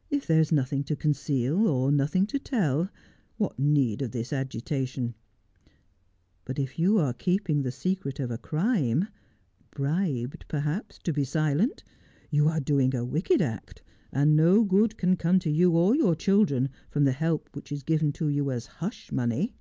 'If 0.18 0.26
there 0.26 0.40
is 0.40 0.50
nothing 0.50 0.82
to 0.84 0.96
conceal, 0.96 1.68
or 1.68 1.92
nothing 1.92 2.26
to 2.28 2.38
tell, 2.38 2.88
what 3.36 3.58
need 3.58 4.00
of 4.00 4.12
this 4.12 4.32
agitation? 4.32 5.14
But 6.46 6.58
if 6.58 6.78
you 6.78 6.96
are 6.98 7.12
keeping 7.12 7.60
the 7.60 7.70
secret 7.70 8.18
of 8.18 8.30
a 8.30 8.38
crime— 8.38 9.08
bribed 9.76 10.46
perhaps 10.48 10.96
to 11.00 11.12
be 11.12 11.22
silent— 11.22 11.84
you 12.30 12.48
are 12.48 12.60
doing 12.60 12.94
a 12.96 13.04
wicked 13.04 13.42
act, 13.42 13.82
and 14.10 14.34
no 14.34 14.62
good 14.64 14.96
can 14.96 15.16
come 15.18 15.38
to 15.40 15.50
you 15.50 15.72
or 15.72 15.94
your 15.94 16.14
children 16.16 16.70
from 16.88 17.04
the 17.04 17.12
help 17.12 17.50
which 17.52 17.70
is 17.70 17.82
given 17.82 18.10
you 18.18 18.50
as 18.50 18.64
hush 18.80 19.12
money.' 19.12 19.54